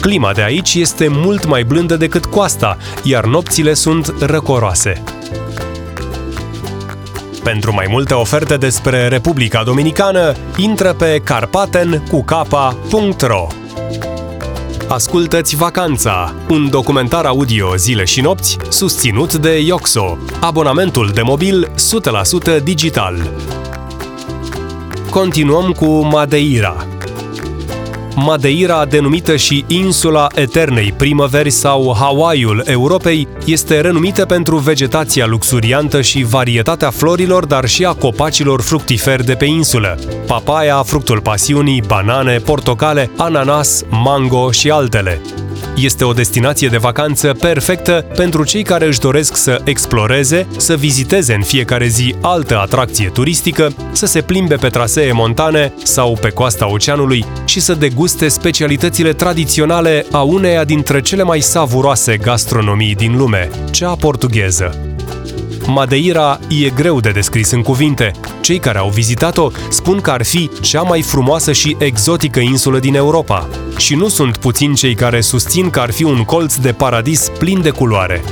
Clima 0.00 0.32
de 0.32 0.42
aici 0.42 0.74
este 0.74 1.08
mult 1.08 1.46
mai 1.46 1.64
blândă 1.64 1.96
decât 1.96 2.24
coasta, 2.24 2.76
iar 3.02 3.24
nopțile 3.24 3.74
sunt 3.74 4.14
răcoroase. 4.20 5.02
Pentru 7.42 7.74
mai 7.74 7.86
multe 7.88 8.14
oferte 8.14 8.56
despre 8.56 9.08
Republica 9.08 9.62
Dominicană, 9.62 10.34
intră 10.56 10.92
pe 10.92 11.20
carpatencucapa.ro 11.24 13.46
Ascultă-ți 14.88 15.56
Vacanța, 15.56 16.34
un 16.48 16.70
documentar 16.70 17.24
audio 17.24 17.76
zile 17.76 18.04
și 18.04 18.20
nopți 18.20 18.56
susținut 18.68 19.34
de 19.34 19.60
Ioxo, 19.60 20.18
abonamentul 20.40 21.10
de 21.14 21.22
mobil 21.22 21.70
100% 22.58 22.62
digital. 22.62 23.30
Continuăm 25.10 25.72
cu 25.72 26.04
Madeira, 26.04 26.86
Madeira, 28.16 28.84
denumită 28.84 29.36
și 29.36 29.64
insula 29.66 30.26
eternei 30.34 30.94
primăveri 30.96 31.50
sau 31.50 31.94
Hawaiiul 31.98 32.62
Europei, 32.66 33.28
este 33.44 33.80
renumită 33.80 34.24
pentru 34.24 34.56
vegetația 34.56 35.26
luxuriantă 35.26 36.00
și 36.00 36.22
varietatea 36.22 36.90
florilor, 36.90 37.46
dar 37.46 37.68
și 37.68 37.84
a 37.84 37.92
copacilor 37.92 38.60
fructiferi 38.60 39.24
de 39.24 39.34
pe 39.34 39.44
insulă. 39.44 39.98
Papaya, 40.26 40.82
fructul 40.82 41.20
pasiunii, 41.20 41.82
banane, 41.86 42.38
portocale, 42.38 43.10
ananas, 43.16 43.84
mango 43.90 44.50
și 44.50 44.70
altele. 44.70 45.20
Este 45.82 46.04
o 46.04 46.12
destinație 46.12 46.68
de 46.68 46.76
vacanță 46.76 47.32
perfectă 47.32 48.04
pentru 48.14 48.44
cei 48.44 48.62
care 48.62 48.86
își 48.86 49.00
doresc 49.00 49.36
să 49.36 49.60
exploreze, 49.64 50.46
să 50.56 50.76
viziteze 50.76 51.34
în 51.34 51.42
fiecare 51.42 51.86
zi 51.86 52.14
altă 52.20 52.58
atracție 52.58 53.08
turistică, 53.08 53.72
să 53.92 54.06
se 54.06 54.20
plimbe 54.20 54.54
pe 54.54 54.68
trasee 54.68 55.12
montane 55.12 55.72
sau 55.82 56.18
pe 56.20 56.28
coasta 56.28 56.70
oceanului 56.70 57.24
și 57.44 57.60
să 57.60 57.74
deguste 57.74 58.28
specialitățile 58.28 59.12
tradiționale 59.12 60.06
a 60.10 60.22
uneia 60.22 60.64
dintre 60.64 61.00
cele 61.00 61.22
mai 61.22 61.40
savuroase 61.40 62.16
gastronomii 62.16 62.94
din 62.94 63.16
lume, 63.16 63.50
cea 63.70 63.94
portugheză. 63.94 64.78
Madeira 65.66 66.38
e 66.48 66.68
greu 66.68 67.00
de 67.00 67.10
descris 67.10 67.50
în 67.50 67.62
cuvinte. 67.62 68.12
Cei 68.40 68.58
care 68.58 68.78
au 68.78 68.88
vizitat-o 68.88 69.50
spun 69.70 70.00
că 70.00 70.10
ar 70.10 70.24
fi 70.24 70.50
cea 70.60 70.82
mai 70.82 71.02
frumoasă 71.02 71.52
și 71.52 71.76
exotică 71.78 72.40
insulă 72.40 72.78
din 72.78 72.94
Europa. 72.94 73.48
Și 73.76 73.94
nu 73.94 74.08
sunt 74.08 74.36
puțini 74.36 74.74
cei 74.74 74.94
care 74.94 75.20
susțin 75.20 75.70
că 75.70 75.80
ar 75.80 75.90
fi 75.90 76.02
un 76.02 76.24
colț 76.24 76.54
de 76.54 76.72
paradis 76.72 77.30
plin 77.38 77.62
de 77.62 77.70
culoare. 77.70 78.22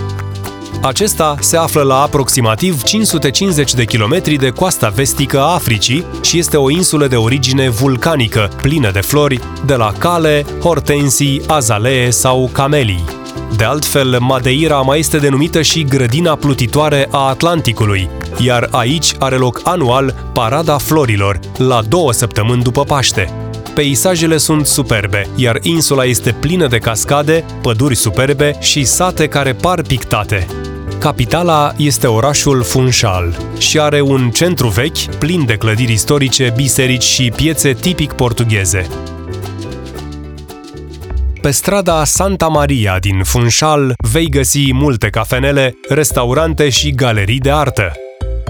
Acesta 0.82 1.35
se 1.40 1.56
află 1.56 1.82
la 1.82 2.00
aproximativ 2.00 2.82
550 2.82 3.75
de 3.75 3.85
kilometri 3.85 4.37
de 4.37 4.49
coasta 4.49 4.88
vestică 4.88 5.40
a 5.40 5.52
Africii 5.52 6.04
și 6.23 6.38
este 6.38 6.56
o 6.56 6.70
insulă 6.70 7.06
de 7.06 7.16
origine 7.16 7.68
vulcanică, 7.68 8.50
plină 8.62 8.90
de 8.90 9.00
flori, 9.00 9.40
de 9.66 9.75
la 9.75 9.92
cale, 9.99 10.44
hortensii, 10.61 11.42
azalee 11.47 12.11
sau 12.11 12.50
camelii. 12.52 13.04
De 13.56 13.64
altfel, 13.64 14.18
Madeira 14.20 14.80
mai 14.80 14.99
este 14.99 15.18
denumită 15.18 15.62
și 15.62 15.85
grădina 15.85 16.37
plutitoare 16.37 17.08
a 17.11 17.28
Atlanticului, 17.28 18.08
iar 18.38 18.68
aici 18.70 19.14
are 19.18 19.37
loc 19.37 19.61
anual 19.64 20.30
Parada 20.32 20.78
Florilor, 20.78 21.40
la 21.56 21.82
două 21.88 22.12
săptămâni 22.12 22.62
după 22.62 22.85
Paște. 22.85 23.32
Peisajele 23.75 24.37
sunt 24.37 24.66
superbe, 24.66 25.28
iar 25.35 25.58
insula 25.62 26.04
este 26.04 26.32
plină 26.40 26.66
de 26.66 26.78
cascade, 26.78 27.44
păduri 27.62 27.94
superbe 27.94 28.56
și 28.61 28.85
sate 28.85 29.28
care 29.28 29.52
par 29.52 29.82
pictate. 29.82 30.47
Capitala 30.99 31.73
este 31.76 32.07
orașul 32.07 32.62
Funchal 32.62 33.37
și 33.59 33.81
are 33.81 34.00
un 34.00 34.31
centru 34.31 34.69
vechi, 34.69 35.14
plin 35.19 35.45
de 35.45 35.55
clădiri 35.55 35.93
istorice, 35.93 36.52
biserici 36.57 37.02
și 37.02 37.33
piețe 37.37 37.73
tipic 37.73 38.12
portugheze. 38.12 38.87
Pe 41.40 41.50
strada 41.50 42.05
Santa 42.05 42.47
Maria 42.47 42.99
din 43.00 43.23
Funchal 43.23 43.93
vei 44.12 44.28
găsi 44.28 44.73
multe 44.73 45.09
cafenele, 45.09 45.75
restaurante 45.88 46.69
și 46.69 46.90
galerii 46.90 47.38
de 47.38 47.50
artă. 47.50 47.93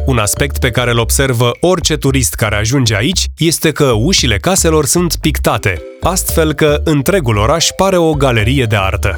Un 0.07 0.19
aspect 0.19 0.59
pe 0.59 0.71
care 0.71 0.91
îl 0.91 0.99
observă 0.99 1.51
orice 1.61 1.97
turist 1.97 2.35
care 2.35 2.57
ajunge 2.57 2.97
aici 2.97 3.27
este 3.39 3.71
că 3.71 3.85
ușile 3.85 4.37
caselor 4.37 4.85
sunt 4.85 5.17
pictate, 5.17 5.83
astfel 6.03 6.53
că 6.53 6.81
întregul 6.85 7.37
oraș 7.37 7.69
pare 7.77 7.97
o 7.97 8.13
galerie 8.13 8.65
de 8.65 8.77
artă. 8.77 9.17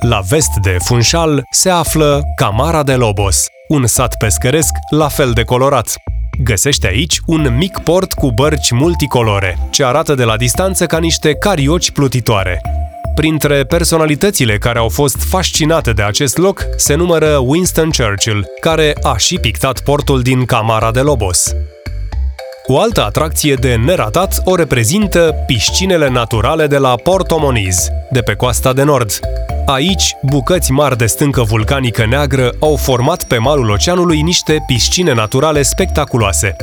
La 0.00 0.20
vest 0.28 0.50
de 0.62 0.76
Funchal 0.84 1.42
se 1.50 1.70
află 1.70 2.22
Camara 2.36 2.82
de 2.82 2.94
Lobos, 2.94 3.46
un 3.68 3.86
sat 3.86 4.16
pescăresc 4.16 4.72
la 4.90 5.08
fel 5.08 5.32
de 5.32 5.42
colorat. 5.42 5.94
Găsește 6.42 6.86
aici 6.86 7.20
un 7.26 7.56
mic 7.56 7.78
port 7.78 8.12
cu 8.12 8.30
bărci 8.32 8.70
multicolore, 8.70 9.58
ce 9.70 9.84
arată 9.84 10.14
de 10.14 10.24
la 10.24 10.36
distanță 10.36 10.86
ca 10.86 10.98
niște 10.98 11.34
carioci 11.34 11.90
plutitoare. 11.90 12.60
Printre 13.14 13.64
personalitățile 13.64 14.58
care 14.58 14.78
au 14.78 14.88
fost 14.88 15.22
fascinate 15.22 15.92
de 15.92 16.02
acest 16.02 16.36
loc 16.36 16.64
se 16.76 16.94
numără 16.94 17.36
Winston 17.36 17.90
Churchill, 17.90 18.46
care 18.60 18.94
a 19.02 19.16
și 19.16 19.38
pictat 19.38 19.80
portul 19.80 20.22
din 20.22 20.44
Camara 20.44 20.90
de 20.90 21.00
Lobos. 21.00 21.52
O 22.66 22.80
altă 22.80 23.04
atracție 23.04 23.54
de 23.54 23.74
neratat 23.74 24.40
o 24.44 24.54
reprezintă 24.54 25.34
piscinele 25.46 26.08
naturale 26.08 26.66
de 26.66 26.78
la 26.78 26.94
Porto 26.94 27.38
Moniz, 27.38 27.88
de 28.10 28.20
pe 28.20 28.34
coasta 28.34 28.72
de 28.72 28.82
nord. 28.82 29.18
Aici, 29.70 30.16
bucăți 30.22 30.72
mari 30.72 30.96
de 30.96 31.06
stâncă 31.06 31.42
vulcanică 31.42 32.06
neagră 32.06 32.52
au 32.60 32.76
format 32.76 33.24
pe 33.24 33.38
malul 33.38 33.70
oceanului 33.70 34.20
niște 34.20 34.64
piscine 34.66 35.12
naturale 35.12 35.62
spectaculoase. 35.62 36.56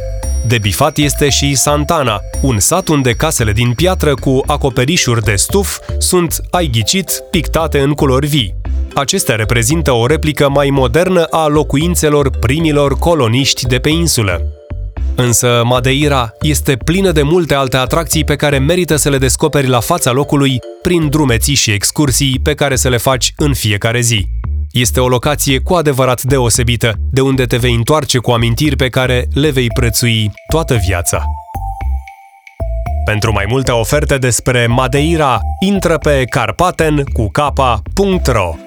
De 0.48 0.58
bifat 0.58 0.98
este 0.98 1.30
și 1.30 1.56
Santana, 1.56 2.20
un 2.42 2.60
sat 2.60 2.88
unde 2.88 3.12
casele 3.14 3.52
din 3.52 3.74
piatră 3.74 4.14
cu 4.14 4.42
acoperișuri 4.46 5.24
de 5.24 5.36
stuf 5.36 5.80
sunt, 5.98 6.42
ai 6.52 6.70
ghicit, 6.72 7.24
pictate 7.32 7.80
în 7.80 7.92
culori 7.92 8.28
vii. 8.28 8.56
Acestea 8.94 9.36
reprezintă 9.36 9.92
o 9.92 10.06
replică 10.06 10.50
mai 10.50 10.70
modernă 10.70 11.24
a 11.24 11.48
locuințelor 11.48 12.30
primilor 12.30 12.98
coloniști 12.98 13.68
de 13.68 13.78
pe 13.78 13.90
insulă. 13.90 14.57
Însă 15.20 15.62
Madeira 15.66 16.30
este 16.42 16.76
plină 16.76 17.12
de 17.12 17.22
multe 17.22 17.54
alte 17.54 17.78
atracții 17.78 18.24
pe 18.24 18.36
care 18.36 18.58
merită 18.60 18.96
să 18.96 19.10
le 19.10 19.18
descoperi 19.18 19.68
la 19.68 19.80
fața 19.80 20.12
locului 20.12 20.60
prin 20.82 21.10
drumeții 21.10 21.56
și 21.56 21.72
excursii 21.72 22.40
pe 22.44 22.54
care 22.54 22.76
să 22.76 22.90
le 22.90 22.98
faci 22.98 23.34
în 23.38 23.54
fiecare 23.54 24.00
zi. 24.00 24.26
Este 24.72 25.00
o 25.00 25.08
locație 25.08 25.60
cu 25.60 25.74
adevărat 25.74 26.22
deosebită, 26.22 26.94
de 27.12 27.22
unde 27.22 27.46
te 27.46 27.58
vei 27.58 27.74
întoarce 27.74 28.18
cu 28.18 28.32
amintiri 28.32 28.76
pe 28.76 28.90
care 28.90 29.28
le 29.34 29.50
vei 29.50 29.68
prețui 29.68 30.32
toată 30.52 30.76
viața. 30.88 31.24
Pentru 33.06 33.32
mai 33.32 33.46
multe 33.50 33.72
oferte 33.72 34.18
despre 34.18 34.68
Madeira, 34.68 35.40
intră 35.60 35.98
pe 35.98 36.24
carpaten 36.30 37.04
cu 37.14 37.30
capa.ro. 37.32 38.67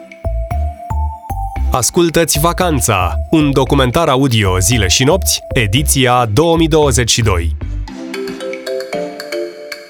Ascultați 1.72 2.38
Vacanța, 2.38 3.14
un 3.30 3.52
documentar 3.52 4.09
audio 4.09 4.59
zile 4.59 4.88
și 4.88 5.04
nopți, 5.04 5.40
ediția 5.54 6.28
2022. 6.33 7.56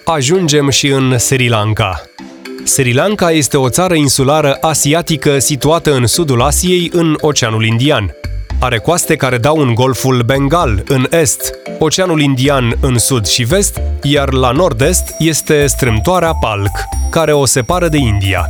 Ajungem 0.05 0.69
și 0.69 0.87
în 0.87 1.19
Sri 1.19 1.49
Lanka. 1.49 2.01
Sri 2.64 2.93
Lanka 2.93 3.31
este 3.31 3.57
o 3.57 3.69
țară 3.69 3.95
insulară 3.95 4.59
asiatică 4.61 5.38
situată 5.38 5.95
în 5.95 6.07
sudul 6.07 6.43
Asiei, 6.43 6.90
în 6.93 7.16
Oceanul 7.21 7.64
Indian. 7.64 8.14
Are 8.59 8.79
coaste 8.79 9.16
care 9.16 9.38
dau 9.38 9.57
în 9.57 9.75
Golful 9.75 10.23
Bengal, 10.23 10.83
în 10.87 11.07
est, 11.11 11.55
Oceanul 11.79 12.21
Indian 12.21 12.73
în 12.81 12.99
sud 12.99 13.27
și 13.27 13.43
vest, 13.43 13.81
iar 14.03 14.33
la 14.33 14.51
nord-est 14.51 15.14
este 15.19 15.66
strâmtoarea 15.66 16.33
Palk, 16.40 16.73
care 17.11 17.33
o 17.33 17.45
separă 17.45 17.88
de 17.88 17.97
India. 17.97 18.47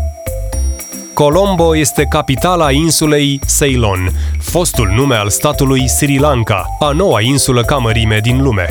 Colombo 1.21 1.77
este 1.77 2.05
capitala 2.05 2.71
insulei 2.71 3.41
Ceylon, 3.59 4.11
fostul 4.39 4.93
nume 4.97 5.15
al 5.15 5.29
statului 5.29 5.89
Sri 5.89 6.19
Lanka, 6.19 6.67
a 6.79 6.91
noua 6.91 7.21
insulă 7.21 7.63
ca 7.63 7.77
mărime 7.77 8.19
din 8.23 8.43
lume. 8.43 8.69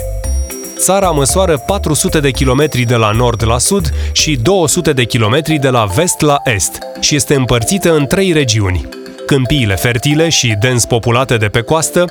Țara 0.77 1.09
măsoară 1.09 1.57
400 1.57 2.19
de 2.19 2.31
kilometri 2.31 2.83
de 2.83 2.95
la 2.95 3.11
nord 3.11 3.45
la 3.45 3.57
sud 3.57 3.93
și 4.11 4.35
200 4.35 4.93
de 4.93 5.03
kilometri 5.03 5.57
de 5.57 5.69
la 5.69 5.85
vest 5.85 6.21
la 6.21 6.37
est 6.43 6.77
și 6.99 7.15
este 7.15 7.35
împărțită 7.35 7.95
în 7.95 8.05
trei 8.05 8.31
regiuni. 8.31 8.89
Câmpiile 9.25 9.75
fertile 9.75 10.29
și 10.29 10.55
dens 10.59 10.85
populate 10.85 11.37
de 11.37 11.47
pe 11.47 11.61
coastă, 11.61 12.05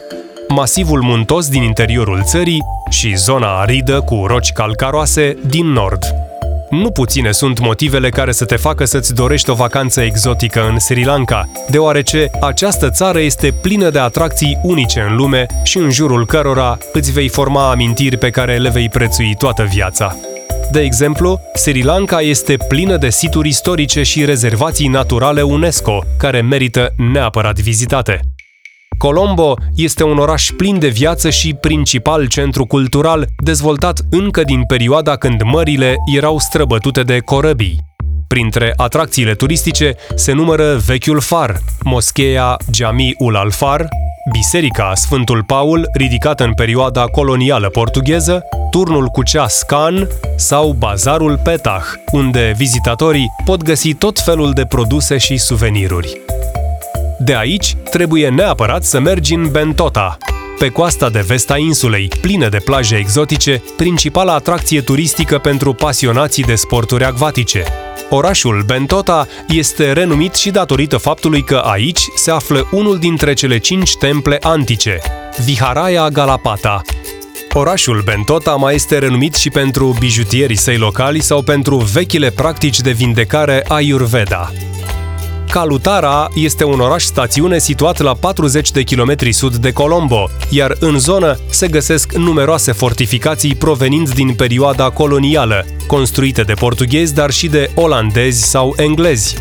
masivul 0.49 1.01
muntos 1.03 1.49
din 1.49 1.63
interiorul 1.63 2.23
țării 2.25 2.63
și 2.91 3.17
zona 3.17 3.61
aridă 3.61 4.01
cu 4.01 4.25
roci 4.27 4.53
calcaroase 4.53 5.37
din 5.47 5.67
nord. 5.67 6.28
Nu 6.71 6.91
puține 6.91 7.33
sunt 7.33 7.59
motivele 7.59 8.09
care 8.09 8.33
să 8.33 8.45
te 8.45 8.57
facă 8.57 8.85
să-ți 8.85 9.15
dorești 9.15 9.51
o 9.51 9.55
vacanță 9.55 10.01
exotică 10.01 10.69
în 10.71 10.79
Sri 10.79 11.05
Lanka, 11.05 11.51
deoarece 11.71 12.31
această 12.41 12.91
țară 12.91 13.21
este 13.21 13.51
plină 13.51 13.91
de 13.91 13.99
atracții 13.99 14.59
unice 14.63 15.01
în 15.09 15.17
lume 15.17 15.47
și 15.63 15.79
în 15.79 15.91
jurul 15.91 16.27
cărora 16.27 16.79
îți 16.93 17.13
vei 17.13 17.29
forma 17.29 17.71
amintiri 17.71 18.17
pe 18.17 18.31
care 18.31 18.57
le 18.57 18.69
vei 18.69 18.89
prețui 18.89 19.35
toată 19.39 19.63
viața. 19.63 20.17
De 20.73 20.81
exemplu, 20.81 21.41
Sri 21.55 21.83
Lanka 21.83 22.21
este 22.21 22.57
plină 22.69 22.97
de 22.97 23.11
situri 23.11 23.49
istorice 23.49 24.03
și 24.03 24.25
rezervații 24.25 24.89
naturale 24.89 25.43
UNESCO, 25.43 26.05
care 26.19 26.41
merită 26.41 26.93
neapărat 27.13 27.59
vizitate. 27.59 28.21
Colombo 28.99 29.55
este 29.75 30.05
un 30.05 30.19
oraș 30.19 30.51
plin 30.57 30.79
de 30.79 30.89
viață 30.89 31.31
și 31.31 31.55
principal 31.55 32.27
centru 32.27 32.67
cultural, 32.67 33.27
dezvoltat 33.45 34.01
încă 34.11 34.43
din 34.43 34.65
perioada 34.65 35.17
când 35.17 35.43
mările 35.43 35.97
erau 36.15 36.39
străbătute 36.39 37.03
de 37.03 37.19
corăbii. 37.19 37.81
Printre 38.29 38.73
atracțiile 38.77 39.35
turistice 39.35 39.95
se 40.15 40.33
numără 40.33 40.77
Vechiul 40.87 41.21
Far, 41.21 41.61
moscheea 41.85 42.57
Jami 42.73 43.15
ul 43.19 43.37
Al-Far, 43.37 43.89
Biserica 44.33 44.95
Sfântul 44.95 45.45
Paul, 45.45 45.89
ridicată 45.95 46.45
în 46.45 46.55
perioada 46.55 47.05
colonială 47.05 47.69
portugheză, 47.69 48.43
turnul 48.71 49.07
cu 49.07 49.23
ceas 49.23 49.63
Can 49.63 50.09
sau 50.37 50.73
bazarul 50.79 51.41
Petah, 51.45 51.85
unde 52.13 52.55
vizitatorii 52.57 53.33
pot 53.45 53.63
găsi 53.63 53.95
tot 53.95 54.19
felul 54.21 54.53
de 54.53 54.65
produse 54.65 55.17
și 55.17 55.37
suveniruri. 55.37 56.21
De 57.19 57.37
aici, 57.37 57.77
trebuie 57.91 58.29
neapărat 58.29 58.85
să 58.85 59.01
mergi 59.01 59.35
în 59.35 59.49
Bentota, 59.51 60.19
pe 60.59 60.69
coasta 60.69 61.11
de 61.11 61.25
vest 61.27 61.51
a 61.51 61.57
insulei, 61.57 62.11
plină 62.21 62.49
de 62.49 62.59
plaje 62.65 62.97
exotice, 62.97 63.63
principala 63.77 64.35
atracție 64.35 64.81
turistică 64.81 65.39
pentru 65.39 65.73
pasionații 65.73 66.43
de 66.43 66.55
sporturi 66.55 67.05
acvatice. 67.05 67.65
Orașul 68.11 68.63
Bentota 68.67 69.27
este 69.49 69.93
renumit 69.93 70.35
și 70.35 70.51
datorită 70.51 70.97
faptului 70.97 71.43
că 71.43 71.57
aici 71.57 72.01
se 72.15 72.31
află 72.31 72.69
unul 72.71 72.99
dintre 72.99 73.33
cele 73.33 73.59
cinci 73.59 73.97
temple 73.97 74.39
antice, 74.41 74.99
Viharaya 75.45 76.09
Galapata. 76.09 76.83
Orașul 77.53 78.03
Bentota 78.05 78.55
mai 78.55 78.75
este 78.75 78.99
renumit 78.99 79.35
și 79.35 79.51
pentru 79.51 79.97
bijutierii 79.99 80.57
săi 80.57 80.77
locali 80.77 81.21
sau 81.21 81.43
pentru 81.43 81.77
vechile 81.77 82.31
practici 82.31 82.81
de 82.81 82.91
vindecare 82.91 83.65
Ayurveda. 83.69 84.53
Kalutara 85.51 86.29
este 86.35 86.65
un 86.65 86.81
oraș-stațiune 86.81 87.59
situat 87.59 88.01
la 88.01 88.15
40 88.21 88.71
de 88.71 88.83
kilometri 88.83 89.33
sud 89.33 89.57
de 89.57 89.73
Colombo, 89.73 90.31
iar 90.49 90.77
în 90.81 90.99
zonă 90.99 91.39
se 91.51 91.69
găsesc 91.69 92.13
numeroase 92.13 92.73
fortificații 92.73 93.55
provenind 93.55 94.15
din 94.15 94.35
perioada 94.35 94.91
colonială, 94.91 95.67
construite 95.87 96.43
de 96.43 96.53
portughezi, 96.53 97.15
dar 97.15 97.31
și 97.31 97.47
de 97.47 97.71
olandezi 97.75 98.43
sau 98.43 98.75
englezi. 98.77 99.37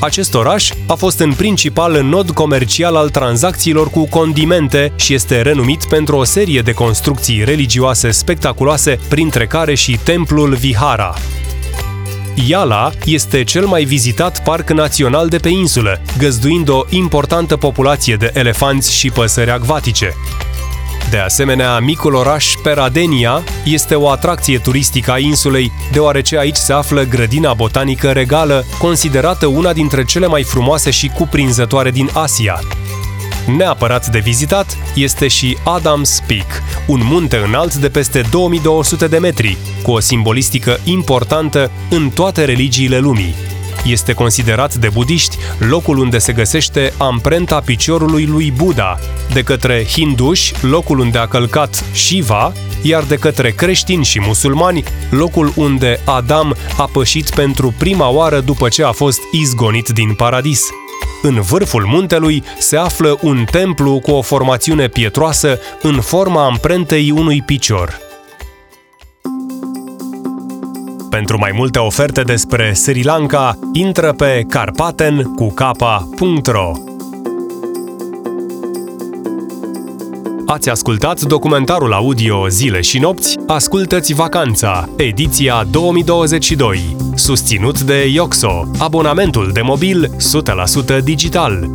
Acest 0.00 0.34
oraș 0.34 0.70
a 0.86 0.94
fost 0.94 1.18
în 1.18 1.32
principal 1.32 2.02
nod 2.02 2.30
comercial 2.30 2.96
al 2.96 3.10
tranzacțiilor 3.10 3.90
cu 3.90 4.08
condimente 4.08 4.92
și 4.96 5.14
este 5.14 5.42
renumit 5.42 5.84
pentru 5.84 6.16
o 6.16 6.24
serie 6.24 6.60
de 6.60 6.72
construcții 6.72 7.44
religioase 7.44 8.10
spectaculoase, 8.10 8.98
printre 9.08 9.46
care 9.46 9.74
și 9.74 9.98
templul 10.04 10.54
Vihara. 10.54 11.14
Iala 12.46 12.90
este 13.04 13.44
cel 13.44 13.66
mai 13.66 13.84
vizitat 13.84 14.42
parc 14.42 14.70
național 14.70 15.28
de 15.28 15.38
pe 15.38 15.48
insulă, 15.48 16.02
găzduind 16.18 16.68
o 16.68 16.80
importantă 16.88 17.56
populație 17.56 18.16
de 18.16 18.30
elefanți 18.34 18.94
și 18.94 19.10
păsări 19.10 19.50
acvatice. 19.50 20.14
De 21.10 21.18
asemenea, 21.18 21.78
micul 21.78 22.14
oraș 22.14 22.54
Peradenia 22.62 23.42
este 23.64 23.94
o 23.94 24.08
atracție 24.08 24.58
turistică 24.58 25.10
a 25.10 25.18
insulei, 25.18 25.72
deoarece 25.92 26.38
aici 26.38 26.56
se 26.56 26.72
află 26.72 27.02
grădina 27.02 27.54
botanică 27.54 28.10
regală, 28.10 28.64
considerată 28.78 29.46
una 29.46 29.72
dintre 29.72 30.04
cele 30.04 30.26
mai 30.26 30.42
frumoase 30.42 30.90
și 30.90 31.08
cuprinzătoare 31.08 31.90
din 31.90 32.10
Asia. 32.12 32.60
Neapărat 33.46 34.06
de 34.06 34.18
vizitat 34.18 34.76
este 34.94 35.28
și 35.28 35.56
Adams 35.64 36.22
Peak, 36.26 36.62
un 36.86 37.00
munte 37.04 37.36
înalt 37.36 37.74
de 37.74 37.88
peste 37.88 38.22
2200 38.30 39.06
de 39.06 39.18
metri, 39.18 39.56
cu 39.82 39.90
o 39.90 40.00
simbolistică 40.00 40.80
importantă 40.84 41.70
în 41.90 42.10
toate 42.10 42.44
religiile 42.44 42.98
lumii. 42.98 43.34
Este 43.84 44.12
considerat 44.12 44.74
de 44.74 44.88
budiști 44.88 45.36
locul 45.58 45.98
unde 45.98 46.18
se 46.18 46.32
găsește 46.32 46.92
amprenta 46.98 47.60
piciorului 47.60 48.26
lui 48.26 48.50
Buddha, 48.56 48.98
de 49.32 49.42
către 49.42 49.86
hinduși 49.86 50.52
locul 50.60 50.98
unde 50.98 51.18
a 51.18 51.26
călcat 51.26 51.84
Shiva, 51.92 52.52
iar 52.82 53.02
de 53.02 53.16
către 53.16 53.50
creștini 53.50 54.04
și 54.04 54.20
musulmani 54.20 54.84
locul 55.10 55.52
unde 55.56 56.00
Adam 56.04 56.56
a 56.76 56.88
pășit 56.92 57.30
pentru 57.30 57.74
prima 57.78 58.08
oară 58.08 58.40
după 58.40 58.68
ce 58.68 58.84
a 58.84 58.92
fost 58.92 59.20
izgonit 59.32 59.88
din 59.88 60.14
paradis. 60.14 60.68
În 61.22 61.40
vârful 61.40 61.84
muntelui 61.86 62.42
se 62.58 62.76
află 62.76 63.18
un 63.22 63.44
templu 63.50 64.00
cu 64.00 64.10
o 64.10 64.22
formațiune 64.22 64.88
pietroasă 64.88 65.58
în 65.82 66.00
forma 66.00 66.44
amprentei 66.44 67.10
unui 67.10 67.42
picior. 67.42 67.98
Pentru 71.10 71.38
mai 71.38 71.52
multe 71.54 71.78
oferte 71.78 72.22
despre 72.22 72.72
Sri 72.72 73.02
Lanka, 73.02 73.58
intră 73.72 74.12
pe 74.12 74.44
carpaten.ro. 74.48 75.30
Ați 80.50 80.70
ascultat 80.70 81.20
documentarul 81.20 81.92
audio 81.92 82.48
Zile 82.48 82.80
și 82.80 82.98
nopți? 82.98 83.38
Ascultă-ți 83.46 84.14
vacanța, 84.14 84.88
ediția 84.96 85.66
2022, 85.70 86.96
susținut 87.14 87.80
de 87.80 88.06
Ioxo, 88.12 88.70
abonamentul 88.78 89.50
de 89.52 89.60
mobil 89.60 90.10
100% 90.98 91.02
digital. 91.04 91.70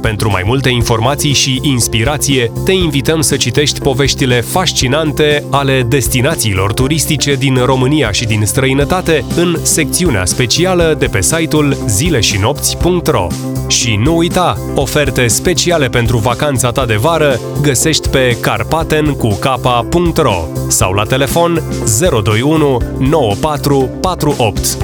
Pentru 0.00 0.30
mai 0.30 0.42
multe 0.46 0.68
informații 0.68 1.32
și 1.32 1.58
inspirație, 1.62 2.52
te 2.64 2.72
invităm 2.72 3.20
să 3.20 3.36
citești 3.36 3.80
poveștile 3.80 4.40
fascinante 4.40 5.44
ale 5.50 5.82
destinațiilor 5.88 6.72
turistice 6.72 7.34
din 7.34 7.62
România 7.64 8.10
și 8.10 8.24
din 8.24 8.44
străinătate 8.44 9.24
în 9.36 9.56
secțiunea 9.62 10.24
specială 10.24 10.96
de 10.98 11.06
pe 11.06 11.22
site-ul 11.22 11.76
zileșinopți.ro. 11.86 13.26
Și 13.68 13.98
nu 14.02 14.16
uita, 14.16 14.58
oferte 14.74 15.26
speciale 15.26 15.88
pentru 15.88 16.18
vacanța 16.18 16.70
ta 16.70 16.86
de 16.86 16.94
vară 16.94 17.40
găsești 17.62 18.08
pe 18.08 18.36
carpaten.ro 18.40 20.44
sau 20.68 20.92
la 20.92 21.02
telefon 21.02 21.62
021 22.00 22.80
9448. 22.98 24.76